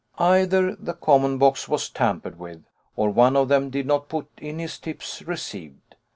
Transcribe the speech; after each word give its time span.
Either 0.17 0.75
the 0.75 0.95
common 0.95 1.37
box 1.37 1.69
was 1.69 1.87
tampered 1.87 2.39
with, 2.39 2.63
or 2.95 3.11
one 3.11 3.35
of 3.37 3.49
them 3.49 3.69
did 3.69 3.85
not 3.85 4.09
put 4.09 4.25
in 4.39 4.57
his 4.57 4.79
tips 4.79 5.21
received. 5.21 5.93